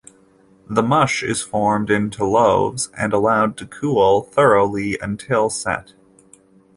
[0.67, 5.93] The mush is formed into loaves and allowed to cool thoroughly until set.